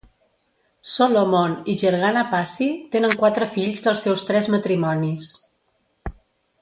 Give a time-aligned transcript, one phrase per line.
[0.93, 5.33] Solomon i Gergana Passy tenen quatre fills del seus tres matrimonis.